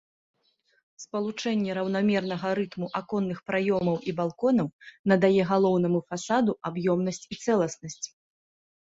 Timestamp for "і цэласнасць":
7.35-8.05